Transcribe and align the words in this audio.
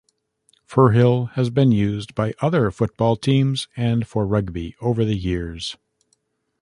Firhill 0.67 1.29
has 1.33 1.51
been 1.51 1.71
used 1.71 2.15
by 2.15 2.33
other 2.41 2.71
football 2.71 3.15
teams 3.15 3.67
and 3.77 4.07
for 4.07 4.25
rugby 4.25 4.75
over 4.81 5.05
the 5.05 5.15
years. 5.15 5.77